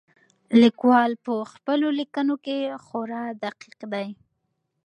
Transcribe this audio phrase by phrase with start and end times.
[0.61, 4.07] لیکوال په خپلو لیکنو کې خورا دقیق دی.